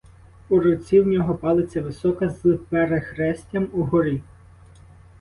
У 0.49 0.59
руці 0.59 0.99
в 1.01 1.07
нього 1.07 1.35
палиця 1.35 1.81
висока, 1.81 2.29
з 2.29 2.57
перехрестям 2.69 3.67
угорі. 3.73 4.21